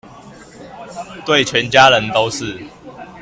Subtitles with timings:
[1.27, 2.59] 對全家人都是